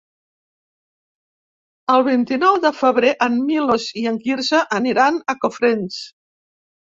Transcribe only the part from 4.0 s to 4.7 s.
i en Quirze